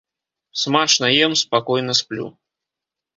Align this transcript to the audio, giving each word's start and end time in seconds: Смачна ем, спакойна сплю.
Смачна 0.61 1.07
ем, 1.25 1.33
спакойна 1.43 1.93
сплю. 1.99 2.27